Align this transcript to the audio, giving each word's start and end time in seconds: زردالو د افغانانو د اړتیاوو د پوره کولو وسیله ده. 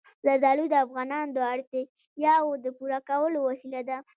زردالو 0.25 0.65
د 0.69 0.75
افغانانو 0.85 1.31
د 1.37 1.39
اړتیاوو 1.53 2.61
د 2.63 2.65
پوره 2.77 2.99
کولو 3.09 3.37
وسیله 3.49 3.81
ده. 3.89 3.97